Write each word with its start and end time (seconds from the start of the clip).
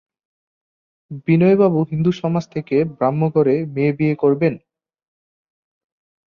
বিনয়বাবু 1.27 1.79
হিন্দুসমাজে 1.91 2.49
থেকে 2.53 2.75
ব্রাহ্মঘরের 2.91 3.61
মেয়ে 3.73 3.93
বিয়ে 3.97 4.15
করবেন? 4.15 4.53